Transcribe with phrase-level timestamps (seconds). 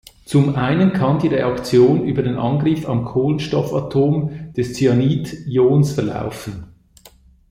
[0.25, 6.73] Zum einen kann die Reaktion über den Angriff am Kohlenstoffatom des Cyanid-Ions verlaufen.